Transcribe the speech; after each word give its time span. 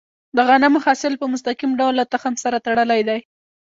د 0.35 0.37
غنمو 0.47 0.83
حاصل 0.85 1.13
په 1.21 1.25
مستقیم 1.33 1.71
ډول 1.79 1.93
له 1.97 2.05
تخم 2.13 2.33
سره 2.43 2.63
تړلی 2.65 3.01
دی. 3.09 3.19